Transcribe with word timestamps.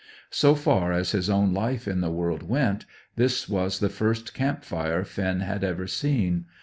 So 0.31 0.55
far 0.55 0.91
as 0.91 1.11
his 1.11 1.29
own 1.29 1.53
life 1.53 1.87
in 1.87 2.01
the 2.01 2.09
world 2.09 2.41
went, 2.41 2.87
this 3.17 3.47
was 3.47 3.77
the 3.77 3.89
first 3.89 4.33
camp 4.33 4.63
fire 4.63 5.03
Finn 5.03 5.41
had 5.41 5.63
ever 5.63 5.85
seen. 5.85 6.45